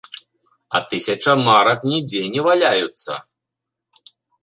[0.77, 3.23] А тысяча марак нідзе не валяюцца!